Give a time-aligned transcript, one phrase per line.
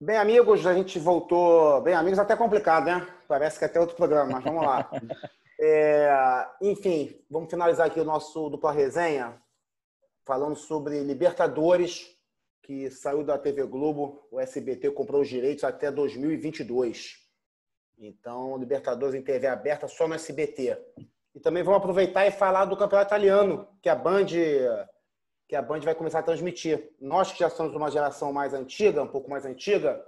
[0.00, 1.80] Bem, amigos, a gente voltou.
[1.80, 3.04] Bem, amigos, até complicado, né?
[3.26, 4.88] Parece que é até outro programa, mas vamos lá.
[5.60, 9.42] É, enfim, vamos finalizar aqui o nosso dupla resenha,
[10.24, 12.16] falando sobre Libertadores,
[12.62, 14.24] que saiu da TV Globo.
[14.30, 17.16] O SBT comprou os direitos até 2022.
[17.98, 20.78] Então, Libertadores em TV aberta só no SBT.
[21.34, 24.26] E também vamos aproveitar e falar do Campeonato Italiano, que a Band
[25.48, 26.92] que a Band vai começar a transmitir.
[27.00, 30.04] Nós que já somos uma geração mais antiga, um pouco mais antiga,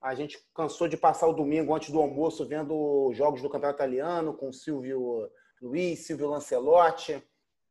[0.00, 4.32] a gente cansou de passar o domingo antes do almoço vendo jogos do Campeonato Italiano
[4.32, 7.22] com Silvio Luiz, Silvio Lancelotti.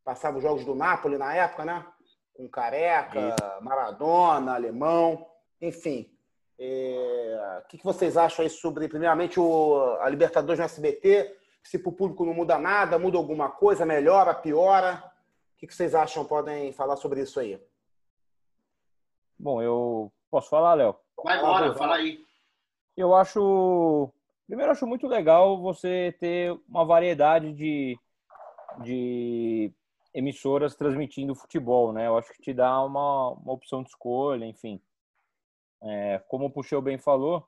[0.03, 1.83] Passava os jogos do Napoli na época, né?
[2.33, 5.25] Com Careca, Maradona, Alemão,
[5.59, 6.11] enfim.
[6.59, 7.61] É...
[7.63, 9.97] O que vocês acham aí sobre, primeiramente, o...
[9.99, 11.37] a Libertadores no SBT?
[11.63, 15.12] Se para o público não muda nada, muda alguma coisa, melhora, piora?
[15.63, 16.25] O que vocês acham?
[16.25, 17.57] Podem falar sobre isso aí.
[19.39, 20.93] Bom, eu posso falar, Léo?
[21.23, 22.21] Vai embora, fala aí.
[22.97, 24.11] Eu acho.
[24.45, 27.97] Primeiro, acho muito legal você ter uma variedade de,
[28.83, 29.71] de
[30.13, 32.07] emissoras transmitindo futebol, né?
[32.07, 34.81] Eu acho que te dá uma, uma opção de escolha, enfim.
[35.81, 37.47] É, como o Puxeu bem falou,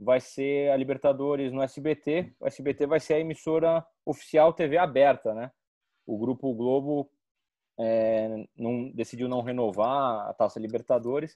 [0.00, 2.34] vai ser a Libertadores no SBT.
[2.40, 5.52] O SBT vai ser a emissora oficial TV aberta, né?
[6.06, 7.10] O Grupo Globo
[7.78, 11.34] é, não, decidiu não renovar a Taça Libertadores.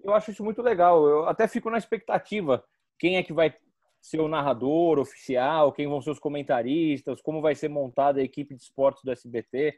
[0.00, 1.06] Eu acho isso muito legal.
[1.06, 2.64] Eu até fico na expectativa
[2.98, 3.54] quem é que vai
[4.00, 8.54] ser o narrador oficial, quem vão ser os comentaristas, como vai ser montada a equipe
[8.54, 9.76] de esportes do SBT.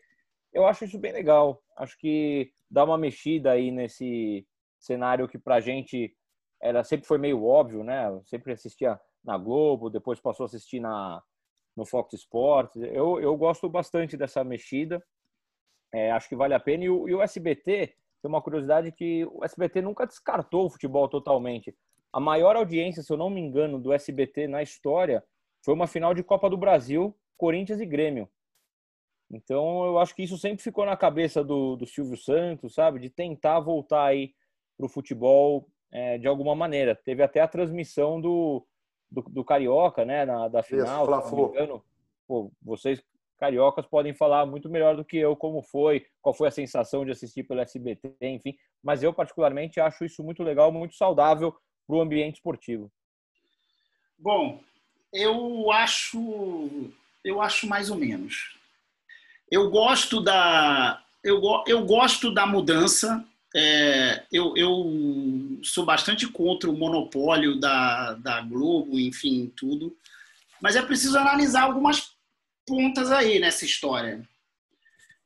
[0.53, 1.63] Eu acho isso bem legal.
[1.77, 4.47] Acho que dá uma mexida aí nesse
[4.79, 6.15] cenário que pra gente
[6.61, 8.09] era sempre foi meio óbvio, né?
[8.09, 11.23] Eu sempre assistia na Globo, depois passou a assistir na
[11.77, 12.75] no Fox Sports.
[12.77, 15.01] Eu, eu gosto bastante dessa mexida.
[15.93, 16.85] É, acho que vale a pena.
[16.85, 21.09] E o, e o SBT, tem uma curiosidade que o SBT nunca descartou o futebol
[21.09, 21.75] totalmente.
[22.13, 25.23] A maior audiência, se eu não me engano, do SBT na história
[25.65, 28.29] foi uma final de Copa do Brasil, Corinthians e Grêmio.
[29.31, 32.99] Então, eu acho que isso sempre ficou na cabeça do, do Silvio Santos, sabe?
[32.99, 34.35] De tentar voltar aí
[34.77, 36.95] para o futebol é, de alguma maneira.
[36.95, 38.67] Teve até a transmissão do,
[39.11, 40.25] do, do Carioca, né?
[40.25, 41.85] Na, da final, isso, se não me engano.
[42.27, 43.03] Pô, vocês
[43.39, 47.13] cariocas podem falar muito melhor do que eu como foi, qual foi a sensação de
[47.13, 48.55] assistir pelo SBT, enfim.
[48.83, 51.55] Mas eu, particularmente, acho isso muito legal, muito saudável
[51.87, 52.91] para o ambiente esportivo.
[54.19, 54.61] Bom,
[55.13, 56.91] eu acho,
[57.25, 58.57] eu acho mais ou menos.
[59.51, 63.25] Eu gosto da, eu, eu gosto da mudança.
[63.57, 69.97] É, eu, eu sou bastante contra o monopólio da, da Globo, enfim, tudo.
[70.61, 72.18] Mas é preciso analisar algumas
[72.69, 74.23] pontas aí nessa história.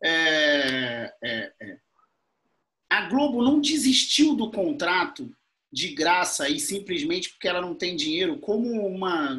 [0.03, 1.77] É, é, é.
[2.89, 5.35] A Globo não desistiu do contrato
[5.73, 9.31] de graça e simplesmente porque ela não tem dinheiro, como uma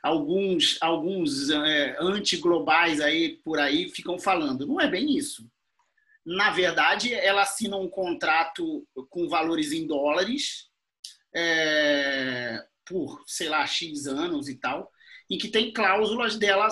[0.00, 4.66] alguns alguns é, antiglobais aí por aí ficam falando.
[4.66, 5.50] Não é bem isso.
[6.24, 10.68] Na verdade, ela assina um contrato com valores em dólares
[11.34, 14.92] é, por sei lá x anos e tal
[15.30, 16.68] em que tem cláusulas dela,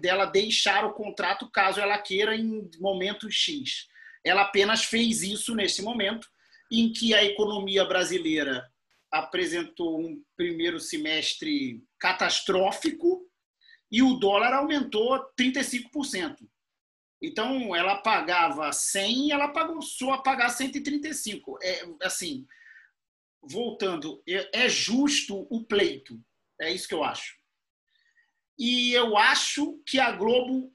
[0.00, 3.86] dela deixar o contrato caso ela queira em momento X.
[4.24, 6.28] Ela apenas fez isso nesse momento
[6.70, 8.68] em que a economia brasileira
[9.10, 13.26] apresentou um primeiro semestre catastrófico
[13.90, 16.36] e o dólar aumentou 35%.
[17.22, 21.58] Então, ela pagava 100 e ela passou a pagar 135.
[21.62, 22.46] É, assim,
[23.42, 26.18] voltando, é, é justo o pleito.
[26.60, 27.39] É isso que eu acho.
[28.60, 30.70] E eu acho que a Globo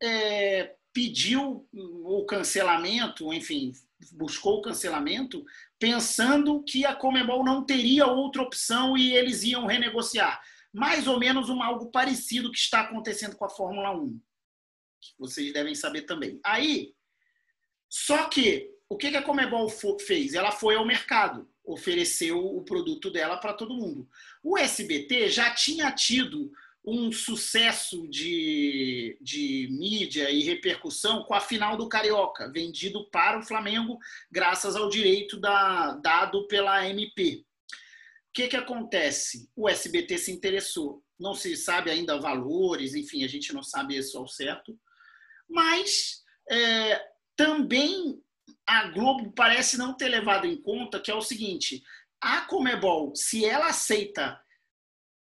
[0.00, 3.72] é, pediu o cancelamento, enfim,
[4.12, 5.44] buscou o cancelamento,
[5.76, 10.40] pensando que a Comebol não teria outra opção e eles iam renegociar.
[10.72, 14.20] Mais ou menos algo parecido que está acontecendo com a Fórmula 1.
[15.00, 16.38] Que vocês devem saber também.
[16.44, 16.94] Aí,
[17.88, 19.68] só que o que a Comebol
[19.98, 20.34] fez?
[20.34, 24.08] Ela foi ao mercado, ofereceu o produto dela para todo mundo.
[24.44, 26.52] O SBT já tinha tido
[26.90, 33.44] um sucesso de, de mídia e repercussão com a final do Carioca, vendido para o
[33.44, 33.96] Flamengo
[34.28, 37.44] graças ao direito da, dado pela MP.
[38.28, 39.48] O que, que acontece?
[39.54, 41.04] O SBT se interessou.
[41.18, 44.76] Não se sabe ainda valores, enfim, a gente não sabe isso ao certo.
[45.48, 47.04] Mas é,
[47.36, 48.20] também
[48.66, 51.84] a Globo parece não ter levado em conta que é o seguinte:
[52.20, 54.40] a Comebol, se ela aceita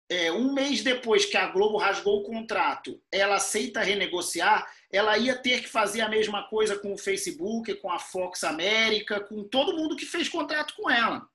[0.10, 5.38] é, um mês depois que a Globo rasgou o contrato, ela aceita renegociar, ela ia
[5.38, 9.78] ter que fazer a mesma coisa com o Facebook, com a Fox América, com todo
[9.78, 11.28] mundo que fez contrato com ela.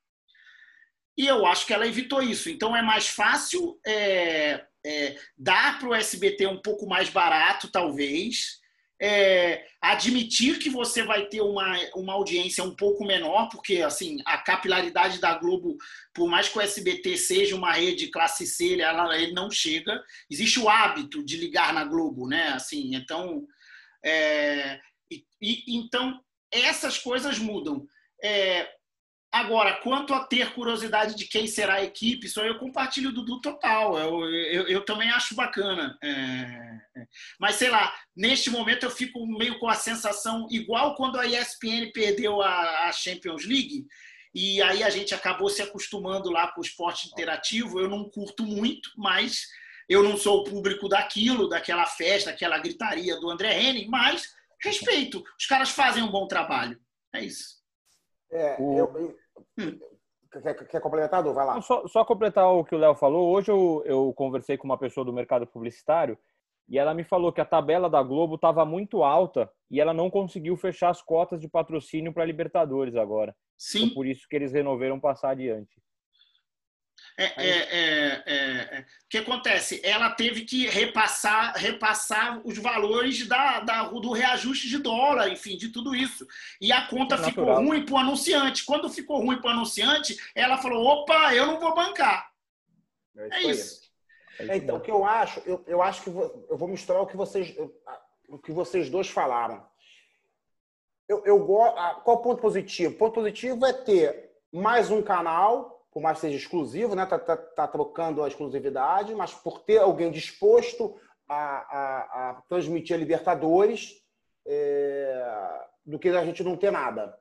[1.17, 2.49] E eu acho que ela evitou isso.
[2.49, 8.59] Então é mais fácil é, é, dar para o SBT um pouco mais barato, talvez.
[9.01, 14.37] É, admitir que você vai ter uma, uma audiência um pouco menor, porque assim a
[14.37, 15.77] capilaridade da Globo,
[16.13, 20.01] por mais que o SBT seja uma rede classe C, ela, ele não chega.
[20.29, 22.49] Existe o hábito de ligar na Globo, né?
[22.49, 23.45] Assim, então,
[24.03, 24.79] é,
[25.41, 26.19] e, então
[26.51, 27.85] essas coisas mudam.
[28.23, 28.69] É,
[29.35, 33.21] Agora, quanto a ter curiosidade de quem será a equipe, isso aí eu compartilho do
[33.21, 33.97] Dudu total.
[33.97, 35.97] Eu, eu, eu também acho bacana.
[36.01, 36.09] É,
[36.95, 37.07] é.
[37.37, 41.91] Mas, sei lá, neste momento eu fico meio com a sensação, igual quando a ESPN
[41.93, 43.85] perdeu a, a Champions League,
[44.33, 47.77] e aí a gente acabou se acostumando lá com o esporte interativo.
[47.77, 49.47] Eu não curto muito, mas
[49.89, 55.21] eu não sou o público daquilo, daquela festa, daquela gritaria do André Henning, mas respeito.
[55.37, 56.79] Os caras fazem um bom trabalho.
[57.13, 57.55] É isso.
[58.31, 59.17] É, eu,
[59.57, 59.79] Hum.
[60.31, 61.33] Quer, quer, complementar, Du?
[61.33, 61.61] Vai lá.
[61.61, 63.33] Só, só, completar o que o Léo falou.
[63.33, 66.17] Hoje eu, eu conversei com uma pessoa do mercado publicitário
[66.67, 70.09] e ela me falou que a tabela da Globo estava muito alta e ela não
[70.09, 73.35] conseguiu fechar as cotas de patrocínio para Libertadores agora.
[73.57, 73.83] Sim.
[73.83, 75.81] Então, por isso que eles resolveram passar adiante.
[77.17, 79.79] É, é, é, é, o que acontece?
[79.83, 85.69] Ela teve que repassar, repassar os valores da, da, do reajuste de dólar, enfim, de
[85.69, 86.27] tudo isso.
[86.59, 88.65] E a conta ficou ruim para o anunciante.
[88.65, 92.29] Quando ficou ruim para o anunciante, ela falou: opa, eu não vou bancar.
[93.17, 93.85] É isso.
[94.37, 97.07] É então, o que eu acho, eu, eu acho que vou, eu vou misturar o
[97.07, 97.55] que vocês,
[98.27, 99.65] o que vocês dois falaram.
[101.07, 102.93] Eu, eu, qual o ponto positivo?
[102.93, 107.05] O ponto positivo é ter mais um canal por mais que seja exclusivo, né?
[107.05, 112.93] Tá, tá, tá, trocando a exclusividade, mas por ter alguém disposto a, a, a transmitir
[112.93, 114.03] a Libertadores
[114.45, 115.25] é,
[115.85, 117.17] do que a gente não ter nada.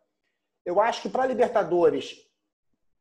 [0.67, 2.29] Eu acho que para a Libertadores,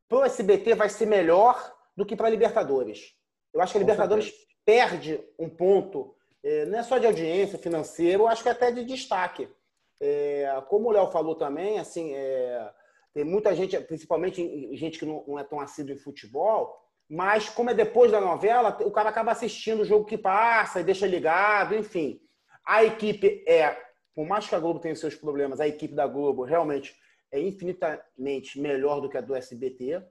[0.07, 3.15] para o SBT vai ser melhor do que para a Libertadores.
[3.51, 4.31] Eu acho que a Libertadores
[4.63, 8.85] perde um ponto, é, não é só de audiência financeiro, eu acho que até de
[8.85, 9.49] destaque.
[9.99, 12.71] É, como o Léo falou também, assim, é,
[13.13, 16.75] tem muita gente, principalmente gente que não, é tão assíduo em futebol,
[17.09, 20.83] mas como é depois da novela, o cara acaba assistindo o jogo que passa e
[20.83, 22.19] deixa ligado, enfim.
[22.65, 23.77] A equipe é,
[24.15, 26.95] por mais que a Globo tenha seus problemas, a equipe da Globo realmente
[27.31, 30.01] é infinitamente melhor do que a do SBT.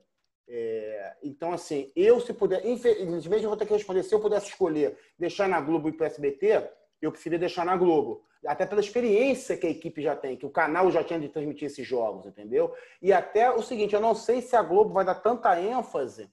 [0.47, 4.47] É, então, assim, eu se puder, infelizmente eu vou ter que responder, se eu pudesse
[4.47, 6.69] escolher deixar na Globo e para o SBT,
[7.05, 10.49] eu preferia deixar na Globo até pela experiência que a equipe já tem, que o
[10.49, 12.75] canal já tinha de transmitir esses jogos, entendeu?
[13.01, 16.29] E até o seguinte, eu não sei se a Globo vai dar tanta ênfase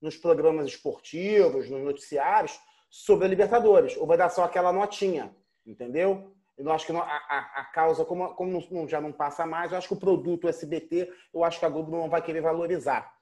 [0.00, 2.58] nos programas esportivos, nos noticiários,
[2.88, 5.34] sobre a Libertadores, ou vai dar só aquela notinha,
[5.66, 6.34] entendeu?
[6.56, 9.78] Eu acho que a, a, a, causa, como, como não, já não passa mais, eu
[9.78, 13.14] acho que o produto SBT, eu acho que a Globo não vai querer valorizar.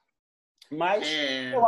[0.71, 1.07] Mas.
[1.07, 1.55] É...
[1.55, 1.65] Eu,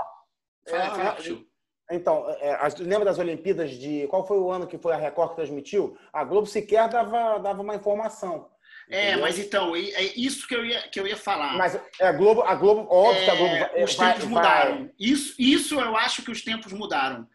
[0.68, 1.51] é,
[1.92, 4.08] então, é, lembra das Olimpíadas de.
[4.08, 5.98] Qual foi o ano que foi a Record que transmitiu?
[6.12, 8.50] A Globo sequer dava, dava uma informação.
[8.90, 9.22] É, entendeu?
[9.22, 11.58] mas então, é isso que eu ia, que eu ia falar.
[11.58, 14.30] Mas é, a Globo, a Globo, óbvio é, que a Globo vai, Os tempos vai,
[14.30, 14.78] mudaram.
[14.78, 14.92] Vai...
[15.00, 17.28] Isso, isso eu acho que os tempos mudaram.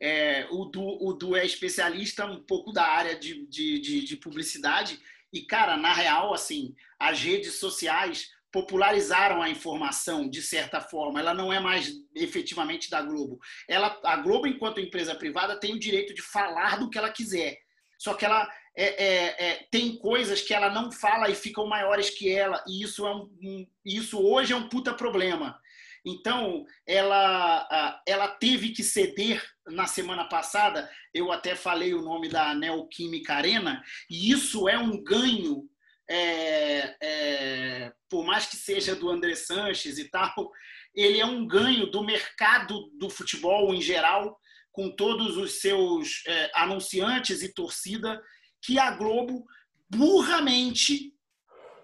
[0.00, 4.16] É, o, Du, o Du é especialista um pouco da área de, de, de, de
[4.16, 4.98] publicidade.
[5.32, 11.18] E, cara, na real, assim, as redes sociais popularizaram a informação de certa forma.
[11.18, 13.40] Ela não é mais efetivamente da Globo.
[13.68, 17.58] Ela, a Globo, enquanto empresa privada, tem o direito de falar do que ela quiser.
[17.98, 22.10] Só que ela é, é, é, tem coisas que ela não fala e ficam maiores
[22.10, 22.62] que ela.
[22.68, 25.58] E isso, é um, um isso hoje é um puta problema.
[26.06, 30.88] Então, ela, ela teve que ceder na semana passada.
[31.12, 35.68] Eu até falei o nome da Neoquímica Arena, e isso é um ganho
[36.08, 40.50] é, é, por mais que seja do André Sanches e tal,
[40.94, 44.38] ele é um ganho do mercado do futebol em geral,
[44.70, 48.20] com todos os seus é, anunciantes e torcida,
[48.62, 49.44] que a Globo
[49.88, 51.12] burramente,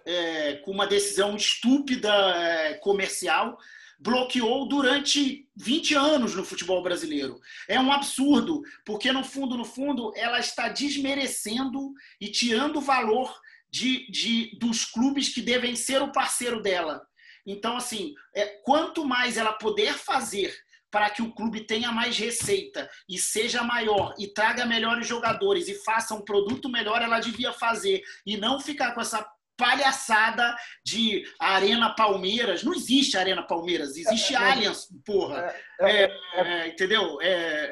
[0.06, 3.56] é, com uma decisão estúpida é, comercial,
[4.00, 7.38] bloqueou durante 20 anos no futebol brasileiro.
[7.68, 13.32] É um absurdo, porque no fundo, no fundo, ela está desmerecendo e tirando valor
[13.70, 17.02] de, de, dos clubes que devem ser o parceiro dela.
[17.46, 20.54] Então, assim, é, quanto mais ela puder fazer
[20.90, 25.74] para que o clube tenha mais receita e seja maior e traga melhores jogadores e
[25.84, 29.24] faça um produto melhor, ela devia fazer e não ficar com essa
[29.56, 32.64] palhaçada de Arena Palmeiras.
[32.64, 35.54] Não existe Arena Palmeiras, existe é, é, Allianz, porra.
[35.78, 37.18] É, é, é, é entendeu?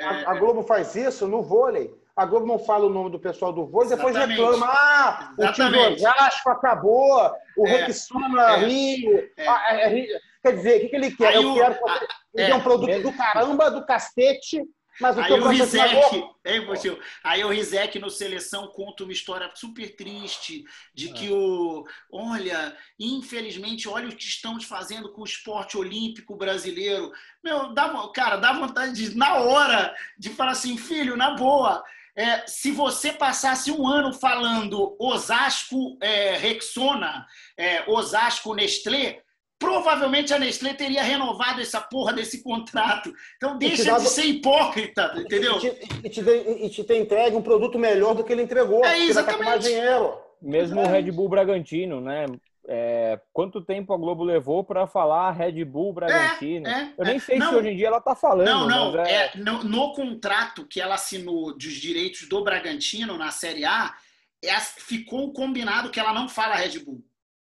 [0.02, 1.90] A, a, Globo faz isso no vôlei.
[2.18, 4.66] A Globo não fala o nome do pessoal do vôlei, depois reclama.
[4.68, 5.50] Ah, Exatamente.
[5.50, 9.30] o time do Osasco acabou, o é, Rexona é, Rio.
[9.36, 9.48] É.
[9.48, 11.28] Ah, é, é quer dizer, o que, que ele quer?
[11.28, 14.64] Aí Eu o, quero que ele é um produto do caramba, do cacete,
[15.00, 19.48] mas o aí o Rizek, hein, você, aí o Rizek no seleção conta uma história
[19.54, 25.78] super triste de que o, olha, infelizmente, olha o que estamos fazendo com o esporte
[25.78, 27.12] olímpico brasileiro.
[27.44, 31.84] Meu, dá, cara, dá vontade de na hora de falar assim, filho, na boa,
[32.18, 37.24] é, se você passasse um ano falando Osasco é, Rexona,
[37.56, 39.20] é, Osasco Nestlé,
[39.56, 43.12] provavelmente a Nestlé teria renovado essa porra desse contrato.
[43.36, 44.02] Então deixa dado...
[44.02, 45.58] de ser hipócrita, entendeu?
[45.58, 45.66] E te,
[46.02, 48.84] e te, e te, te entregue um produto melhor do que ele entregou.
[48.84, 49.44] É exatamente.
[49.44, 50.18] mais dinheiro.
[50.42, 52.26] Mesmo o Red Bull Bragantino, né?
[52.70, 56.68] É, quanto tempo a Globo levou para falar Red Bull Bragantino?
[56.68, 57.18] É, é, Eu nem é.
[57.18, 58.46] sei não, se hoje em dia ela está falando.
[58.46, 59.00] Não, não.
[59.00, 59.10] É...
[59.10, 63.96] é no, no, contrato que ela assinou dos direitos do Bragantino na Série A,
[64.44, 67.02] é, ficou combinado que ela não fala Red Bull.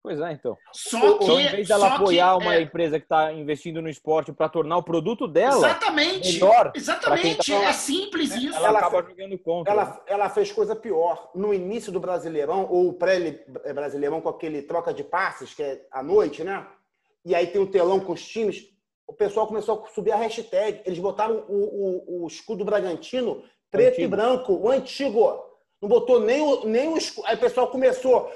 [0.03, 0.59] Pois é, então.
[0.73, 2.63] Só que, então, em vez dela apoiar que, uma é...
[2.63, 6.73] empresa que está investindo no esporte para tornar o produto dela exatamente, melhor.
[6.75, 8.57] Exatamente, tá é simples isso.
[8.57, 9.73] Ela, ela acaba jogando contra.
[9.73, 11.31] Ela, ela fez coisa pior.
[11.37, 16.43] No início do Brasileirão, ou pré-Brasileirão, com aquele troca de passes, que é à noite,
[16.43, 16.67] né?
[17.25, 18.65] E aí tem o um telão com os times.
[19.07, 20.81] O pessoal começou a subir a hashtag.
[20.85, 24.03] Eles botaram o, o, o escudo Bragantino preto antigo.
[24.03, 25.53] e branco, o antigo.
[25.81, 27.27] Não botou nem o, nem o escudo.
[27.27, 28.33] Aí o pessoal começou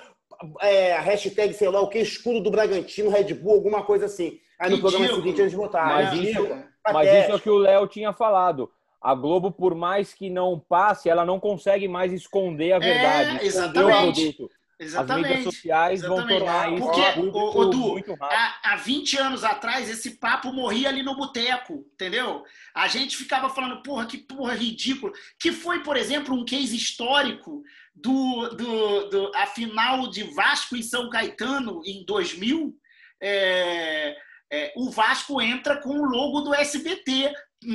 [0.60, 4.38] é, a hashtag, sei lá o que, escudo do Bragantino, Red Bull, alguma coisa assim.
[4.58, 5.94] Aí no programa seguinte eles botaram.
[5.94, 6.30] Mas, né?
[6.30, 6.48] isso,
[6.92, 8.70] mas isso é o que o Léo tinha falado.
[9.00, 13.38] A Globo, por mais que não passe, ela não consegue mais esconder a verdade.
[13.38, 14.36] É, exatamente.
[14.78, 15.24] Exatamente.
[15.24, 16.28] As mídias sociais Exatamente.
[16.28, 18.38] vão tornar isso Porque, muito, o, Du, muito rápido.
[18.38, 22.44] Há, há 20 anos atrás, esse papo morria ali no boteco, entendeu?
[22.74, 25.12] A gente ficava falando, porra, que porra ridículo.
[25.38, 27.62] Que foi, por exemplo, um case histórico
[27.94, 32.76] do, do, do a final de Vasco e São Caetano em 2000.
[33.18, 34.14] É,
[34.52, 37.32] é, o Vasco entra com o logo do SBT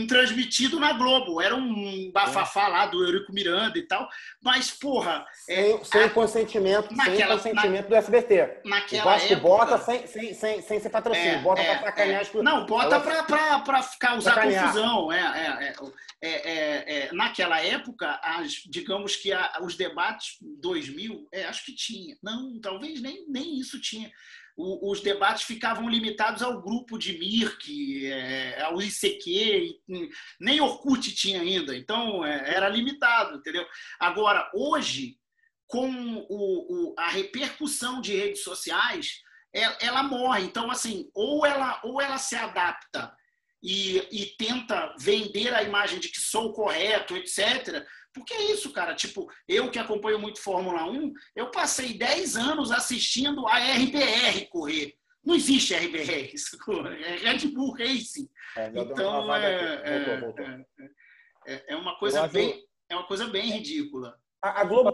[0.07, 1.41] transmitido na Globo.
[1.41, 4.07] Era um bafafá lá do Eurico Miranda e tal.
[4.41, 5.25] Mas, porra.
[5.45, 8.61] Sem, é, sem a, consentimento, naquela, sem consentimento na, do SBT.
[8.65, 11.31] Naquela o Vasco época, bota sem, sem, sem, sem ser patrocínio.
[11.31, 12.21] É, bota é, pra sacanear.
[12.21, 14.65] É, não, bota ela, pra, pra, causar sacanear.
[14.65, 15.11] confusão.
[15.11, 15.73] É,
[16.23, 22.15] é, é, naquela época, as, digamos que a, os debates 2000, acho que tinha.
[22.21, 24.11] Não, talvez nem, nem isso tinha
[24.57, 29.79] os debates ficavam limitados ao grupo de Mirk, é, ao ICQ,
[30.39, 33.65] nem Orkut tinha ainda, então é, era limitado, entendeu?
[33.99, 35.17] Agora, hoje,
[35.67, 35.89] com
[36.29, 39.21] o, o, a repercussão de redes sociais,
[39.53, 40.43] ela, é, ela, morre.
[40.43, 43.15] Então, assim, ou ela, ou ela se adapta
[43.63, 48.95] e, e tenta vender a imagem de que sou correto, etc., porque é isso, cara.
[48.95, 54.95] Tipo, eu que acompanho muito Fórmula 1, eu passei 10 anos assistindo a RBR correr.
[55.23, 56.33] Não existe RBR,
[57.05, 58.27] é Red Bull Racing.
[58.57, 60.45] É, então, é, voltou, voltou.
[60.45, 60.65] É,
[61.47, 64.17] é, é, uma coisa bem, é uma coisa bem ridícula.
[64.41, 64.91] A, a Globo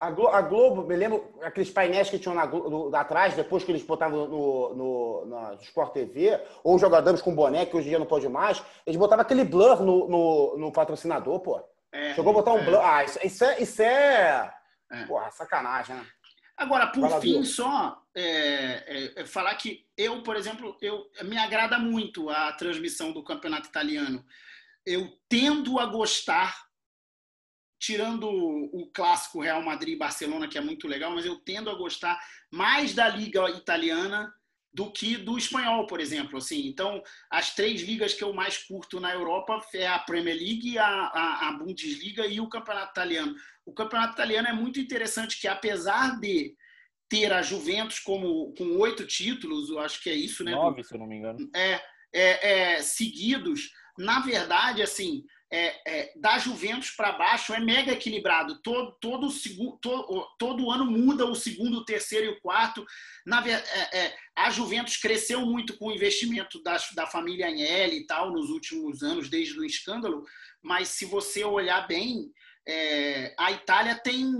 [0.00, 3.70] A Globo, a Globo, me lembro aqueles painéis que tinham na, no, atrás, depois que
[3.70, 7.98] eles botavam no, no, no, Sport TV, ou jogadores com boné, que hoje em dia
[7.98, 11.62] não pode mais, eles botavam aquele blur no, no, no patrocinador, pô.
[11.92, 12.64] É, Chegou a botar um é.
[12.64, 12.80] blur.
[12.80, 13.62] Ah, isso, isso é.
[13.62, 14.52] Isso é...
[14.90, 15.04] é.
[15.06, 16.06] Porra, sacanagem, né?
[16.56, 21.38] Agora, por Fala, fim, só é, é, é, falar que eu, por exemplo, eu me
[21.38, 24.24] agrada muito a transmissão do campeonato italiano.
[24.84, 26.67] Eu tendo a gostar
[27.78, 31.74] tirando o clássico Real Madrid e Barcelona, que é muito legal, mas eu tendo a
[31.74, 32.18] gostar
[32.50, 34.32] mais da liga italiana
[34.72, 36.38] do que do espanhol, por exemplo.
[36.38, 40.78] Assim, então, as três ligas que eu mais curto na Europa é a Premier League,
[40.78, 43.34] a, a, a Bundesliga e o Campeonato Italiano.
[43.64, 46.54] O Campeonato Italiano é muito interessante, que apesar de
[47.08, 50.52] ter a Juventus como com oito títulos, eu acho que é isso, né?
[50.52, 51.50] Nove, se eu não me engano.
[51.54, 51.80] É,
[52.12, 53.70] é, é seguidos.
[53.98, 58.60] Na verdade, assim, é, é, da Juventus para baixo é mega equilibrado.
[58.60, 59.28] Todo, todo,
[59.80, 62.84] todo, todo ano muda o segundo, o terceiro e o quarto.
[63.24, 68.06] Na, é, é, a Juventus cresceu muito com o investimento da, da família Agnelli e
[68.06, 70.24] tal nos últimos anos, desde o escândalo.
[70.62, 72.30] Mas se você olhar bem,
[72.66, 74.30] é, a Itália tem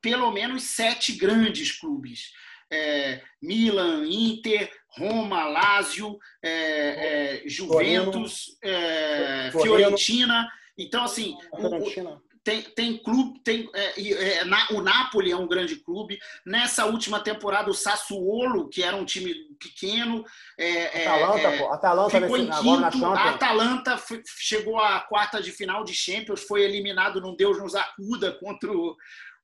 [0.00, 2.32] pelo menos sete grandes clubes.
[2.70, 10.48] É, Milan, Inter, Roma, Lazio, é, é, Juventus, é, Fiorentina.
[10.78, 15.74] Então, assim, o, tem, tem clube, tem é, é, na, o Napoli é um grande
[15.74, 16.16] clube.
[16.46, 20.24] Nessa última temporada, o Sassuolo, que era um time pequeno,
[20.56, 21.72] é, Atalanta, pô.
[21.72, 23.04] Atalanta ficou em quinto.
[23.04, 24.00] A Atalanta
[24.38, 28.96] chegou à quarta de final de Champions, foi eliminado, não Deus nos acuda contra o,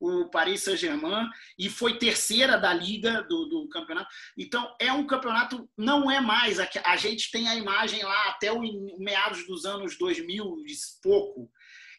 [0.03, 4.09] o Paris Saint-Germain e foi terceira da liga do, do, campeonato.
[4.37, 8.51] Então é um campeonato, não é mais a, a gente tem a imagem lá até
[8.51, 8.61] o
[8.99, 11.49] meados dos anos 2000 e pouco,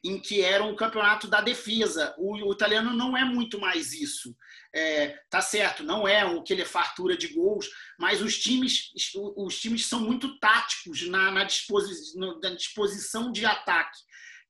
[0.03, 2.13] em que era um campeonato da defesa.
[2.17, 4.35] O, o italiano não é muito mais isso.
[4.75, 7.67] É, tá certo, não é o que ele é fartura de gols,
[7.97, 8.91] mas os times,
[9.37, 13.97] os times são muito táticos na, na, disposi na disposição de ataque.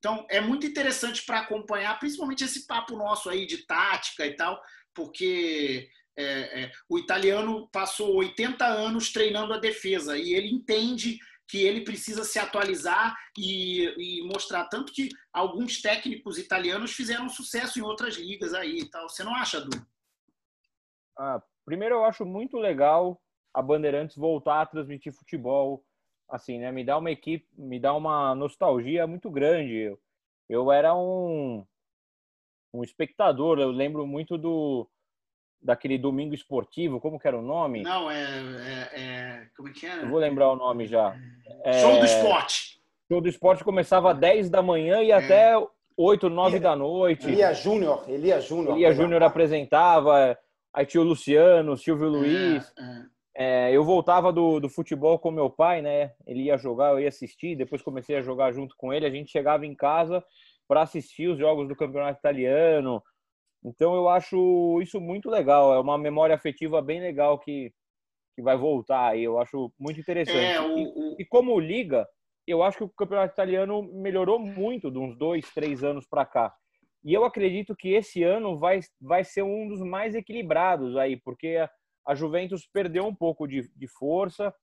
[0.03, 4.61] Então, é muito interessante para acompanhar, principalmente esse papo nosso aí de tática e tal,
[4.93, 11.17] porque é, é, o italiano passou 80 anos treinando a defesa e ele entende
[11.47, 17.79] que ele precisa se atualizar e, e, mostrar tanto que alguns técnicos italianos fizeram sucesso
[17.79, 19.07] em outras ligas aí e tal.
[19.07, 19.69] Você não acha, Du?
[21.17, 23.21] Ah, primeiro, eu acho muito legal
[23.53, 25.85] a Bandeirantes voltar a transmitir futebol
[26.29, 26.71] assim, né?
[26.71, 29.73] Me dá uma equipe, me dá uma nostalgia muito grande.
[29.73, 29.99] Eu,
[30.49, 31.65] eu era um,
[32.73, 34.87] um espectador, eu lembro muito do
[35.63, 37.83] daquele domingo esportivo, como que era o nome?
[37.83, 40.01] Não, é, é, é como é que era?
[40.01, 41.15] Eu vou lembrar o nome já.
[41.63, 42.81] É, Show do Esporte.
[43.09, 45.13] Show do Esporte começava às 10 da manhã e é.
[45.13, 45.53] até
[45.95, 47.27] 8, 9 da noite.
[47.27, 48.75] Elia Júnior, Elia Júnior.
[48.75, 50.37] Elia Júnior apresentava,
[50.73, 52.73] aí tinha o Luciano, Silvio é, Luiz.
[53.35, 53.71] É.
[53.71, 56.13] Eu voltava do, do futebol com meu pai, né?
[56.25, 57.55] Ele ia jogar, eu ia assistir.
[57.55, 59.05] Depois comecei a jogar junto com ele.
[59.05, 60.23] A gente chegava em casa
[60.67, 63.01] para assistir os jogos do campeonato italiano.
[63.63, 65.73] Então eu acho isso muito legal.
[65.73, 67.71] É uma memória afetiva bem legal que,
[68.35, 69.23] que vai voltar aí.
[69.23, 70.37] Eu acho muito interessante.
[70.37, 70.77] É, o...
[70.77, 72.07] E, e, como liga,
[72.45, 76.53] eu acho que o campeonato italiano melhorou muito de uns dois, três anos para cá.
[77.03, 81.57] E eu acredito que esse ano vai, vai ser um dos mais equilibrados aí, porque
[82.05, 84.53] a Juventus perdeu um pouco de, de força.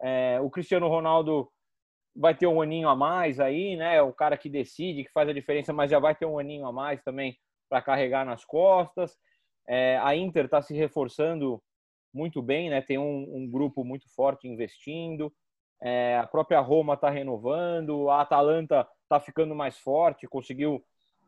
[0.00, 1.50] É, o Cristiano Ronaldo
[2.14, 3.96] vai ter um aninho a mais aí, né?
[3.96, 6.66] É o cara que decide, que faz a diferença, mas já vai ter um aninho
[6.66, 7.36] a mais também
[7.68, 9.16] para carregar nas costas.
[9.68, 11.62] É, a Inter está se reforçando
[12.12, 12.80] muito bem, né?
[12.80, 15.32] Tem um, um grupo muito forte investindo.
[15.80, 18.08] É, a própria Roma está renovando.
[18.10, 20.82] A Atalanta está ficando mais forte, conseguiu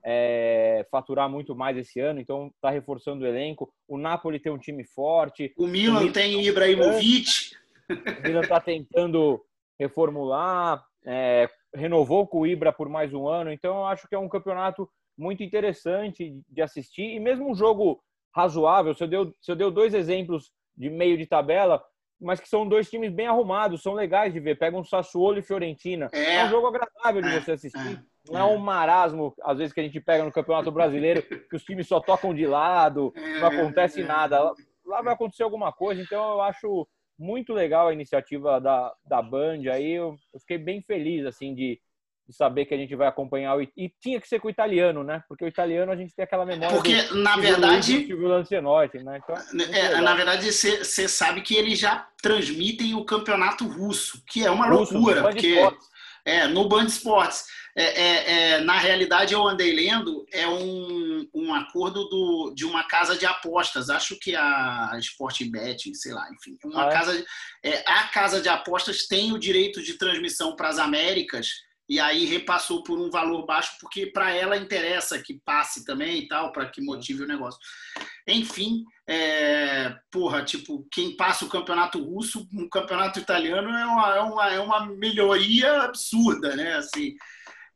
[0.05, 3.73] é, faturar muito mais esse ano, então está reforçando o elenco.
[3.87, 5.53] O Napoli tem um time forte.
[5.57, 7.55] O Milan, o Milan tem Ibrahimovic.
[7.89, 9.45] O Milan está tentando
[9.79, 14.19] reformular, é, renovou com o Ibra por mais um ano, então eu acho que é
[14.19, 18.03] um campeonato muito interessante de assistir e mesmo um jogo
[18.35, 18.95] razoável.
[18.95, 21.83] Você deu, você deu dois exemplos de meio de tabela,
[22.21, 24.59] mas que são dois times bem arrumados, são legais de ver.
[24.59, 26.09] Pega um Sassuolo e Fiorentina.
[26.13, 27.99] É, é um jogo agradável de é, você assistir.
[27.99, 28.03] É.
[28.29, 31.65] Não é um marasmo, às vezes, que a gente pega no Campeonato Brasileiro, que os
[31.65, 34.53] times só tocam de lado, não acontece nada.
[34.85, 36.87] Lá vai acontecer alguma coisa, então eu acho
[37.19, 39.93] muito legal a iniciativa da, da Band aí.
[39.93, 41.79] Eu, eu fiquei bem feliz, assim, de,
[42.27, 43.57] de saber que a gente vai acompanhar.
[43.57, 45.23] O, e tinha que ser com o italiano, né?
[45.29, 46.75] Porque o italiano a gente tem aquela memória.
[46.75, 48.07] Porque, do, na verdade.
[49.05, 49.21] né?
[49.23, 49.37] Então,
[49.75, 54.67] é, na verdade, você sabe que eles já transmitem o campeonato russo, que é uma
[54.69, 55.23] russo, loucura.
[55.23, 55.57] Porque,
[56.25, 57.45] é, no Band Esportes.
[57.77, 62.85] É, é, é, na realidade, eu andei lendo, é um, um acordo do, de uma
[62.85, 63.91] casa de apostas.
[63.91, 66.59] Acho que a Sporting Bet, sei lá, enfim.
[66.65, 66.93] Uma ah, é?
[66.93, 67.25] casa,
[67.63, 71.49] é, a casa de apostas tem o direito de transmissão para as Américas
[71.91, 76.29] e aí repassou por um valor baixo, porque para ela interessa que passe também e
[76.29, 77.59] tal, para que motive o negócio.
[78.29, 79.60] Enfim, é,
[80.11, 84.61] porra, tipo, quem passa o campeonato russo, um campeonato italiano é uma, é uma, é
[84.61, 86.77] uma melhoria absurda, né?
[86.77, 87.15] Assim,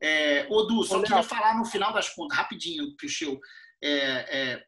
[0.00, 3.38] é, Odu, só queria falar no final das contas, rapidinho, Pichel.
[3.82, 4.64] É, é,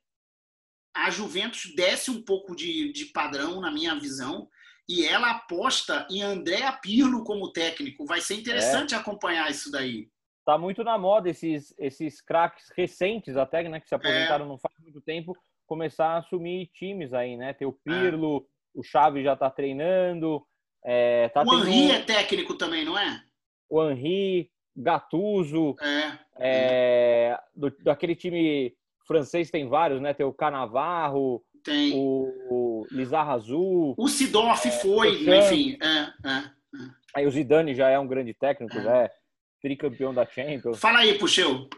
[0.94, 4.48] a Juventus desce um pouco de, de padrão, na minha visão,
[4.88, 8.06] e ela aposta em André Pirlo como técnico.
[8.06, 8.98] Vai ser interessante é.
[8.98, 10.08] acompanhar isso daí.
[10.44, 14.48] Tá muito na moda esses, esses craques recentes até, né, que se aposentaram é.
[14.48, 15.36] não faz muito tempo,
[15.66, 17.52] começar a assumir times aí, né?
[17.52, 17.90] Tem o é.
[17.90, 18.78] Pirlo, é.
[18.78, 20.44] o Xavi já tá treinando.
[20.84, 21.68] É, tá o tendo...
[21.68, 23.22] Henry é técnico também, não é?
[23.68, 26.18] O Henry, Gattuso, é.
[26.38, 27.40] é.
[27.54, 28.74] do, daquele time
[29.06, 30.14] francês tem vários, né?
[30.14, 31.92] Tem o Canavarro, tem.
[31.94, 33.94] O, o Lizarrazu.
[33.96, 35.78] O Sidorf é, foi, o enfim.
[35.82, 36.50] É, é, é,
[37.14, 39.12] Aí o Zidane já é um grande técnico, já é
[39.60, 40.78] tricampeão da Champions.
[40.78, 41.68] Fala aí, Puxeu.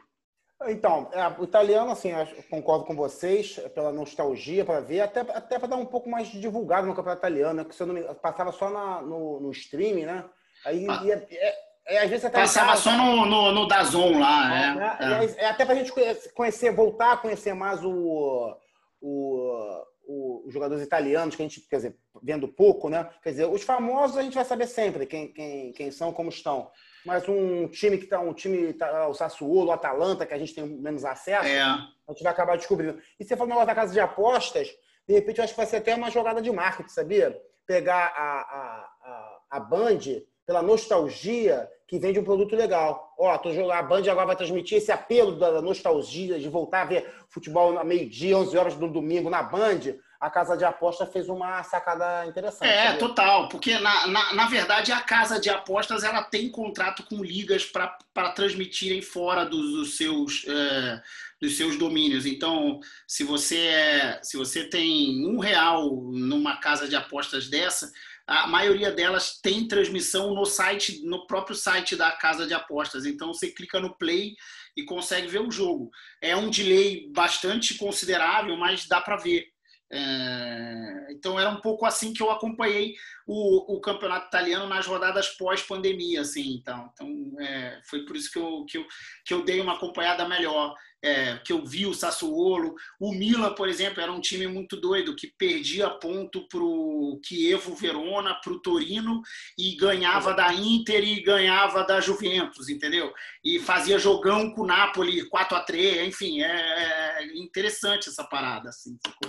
[0.67, 2.11] Então, é, o italiano, assim,
[2.51, 6.41] concordo com vocês, pela nostalgia, para ver, até, até para dar um pouco mais de
[6.41, 9.51] divulgado no campeonato italiano, né, que se eu não me passava só na, no, no
[9.53, 10.25] streaming, né?
[10.67, 11.01] Aí ah.
[11.05, 11.55] ia, é,
[11.87, 14.55] é, às vezes tá Passava só no, no, no Dazon lá.
[14.55, 14.99] É, né?
[15.01, 15.45] é.
[15.45, 15.93] é até para a gente
[16.35, 18.57] conhecer, voltar a conhecer mais o,
[19.01, 23.09] o, o, os jogadores italianos, que a gente, quer dizer, vendo pouco, né?
[23.23, 26.71] Quer dizer, os famosos a gente vai saber sempre quem, quem, quem são, como estão.
[27.05, 30.55] Mas um time que está um time, tá, o Sassuolo, o Atalanta, que a gente
[30.55, 31.61] tem menos acesso, é.
[31.61, 32.99] a gente vai acabar descobrindo.
[33.21, 34.69] E você falou negócio da casa de apostas,
[35.07, 37.39] de repente eu acho que vai ser até uma jogada de marketing, sabia?
[37.67, 40.01] Pegar a, a, a, a Band
[40.49, 43.15] pela nostalgia que vende um produto legal.
[43.19, 46.85] Ó, tô jogando, a Band agora vai transmitir esse apelo da nostalgia de voltar a
[46.87, 49.95] ver futebol a meio-dia, 11 horas do domingo na Band.
[50.21, 52.69] A casa de aposta fez uma sacada interessante.
[52.69, 57.23] É, total, porque na, na, na, verdade a casa de apostas ela tem contrato com
[57.23, 61.03] ligas para transmitirem fora dos, dos seus é,
[61.41, 62.27] dos seus domínios.
[62.27, 67.93] Então, se você é, se você tem um real numa casa de apostas dessa,
[68.29, 73.07] a maioria delas tem transmissão no site, no próprio site da casa de apostas.
[73.07, 74.35] Então você clica no play
[74.77, 75.91] e consegue ver o jogo.
[76.21, 79.47] É um delay bastante considerável, mas dá para ver.
[79.91, 81.09] É...
[81.11, 82.95] Então era um pouco assim que eu acompanhei
[83.27, 86.55] o, o campeonato italiano nas rodadas pós-pandemia, assim.
[86.55, 87.81] Então, então é...
[87.85, 88.87] foi por isso que eu, que eu,
[89.25, 92.75] que eu dei uma acompanhada melhor é, que eu vi o Sassuolo.
[92.99, 97.75] O Milan, por exemplo, era um time muito doido, que perdia ponto para o Chievo
[97.75, 99.23] Verona, para o Torino,
[99.57, 103.13] e ganhava da Inter e ganhava da Juventus, entendeu?
[103.45, 108.69] E fazia jogão com o Napoli 4 a 3 enfim, é, é interessante essa parada.
[108.71, 109.29] Assim, é,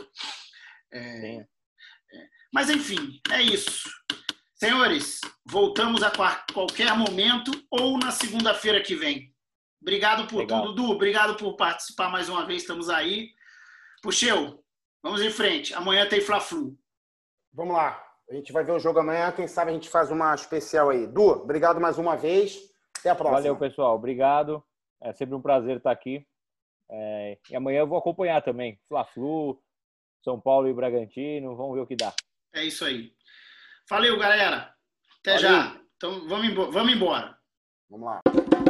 [0.92, 1.46] é,
[2.54, 3.88] mas, enfim, é isso.
[4.56, 6.12] Senhores, voltamos a
[6.52, 9.34] qualquer momento ou na segunda-feira que vem.
[9.82, 10.62] Obrigado por Legal.
[10.62, 10.92] tudo, Du.
[10.92, 12.64] Obrigado por participar mais uma vez.
[12.64, 13.30] Estamos aí.
[14.02, 14.62] Puxeu,
[15.02, 15.74] vamos em frente.
[15.74, 16.76] Amanhã tem Fla-Flu.
[17.54, 18.04] Vamos lá.
[18.30, 19.32] A gente vai ver o jogo amanhã.
[19.32, 21.08] Quem sabe a gente faz uma especial aí.
[21.08, 22.60] Du, obrigado mais uma vez.
[22.98, 23.38] Até a próxima.
[23.38, 23.96] Valeu, pessoal.
[23.96, 24.64] Obrigado.
[25.02, 26.28] É sempre um prazer estar aqui.
[26.92, 27.38] É...
[27.50, 28.78] E amanhã eu vou acompanhar também.
[28.90, 29.62] Fla-Flu,
[30.24, 31.56] São Paulo e Bragantino.
[31.56, 32.14] Vamos ver o que dá.
[32.54, 33.14] É isso aí.
[33.90, 34.74] Valeu, galera.
[35.20, 35.50] Até Valeu.
[35.50, 35.82] já.
[35.96, 37.38] Então, vamos embora.
[37.90, 38.69] Vamos lá.